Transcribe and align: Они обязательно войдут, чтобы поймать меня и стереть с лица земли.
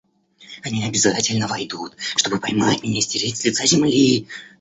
Они 0.63 0.83
обязательно 0.83 1.47
войдут, 1.47 1.95
чтобы 2.15 2.39
поймать 2.39 2.81
меня 2.81 2.97
и 2.97 3.01
стереть 3.01 3.37
с 3.37 3.45
лица 3.45 3.67
земли. 3.67 4.27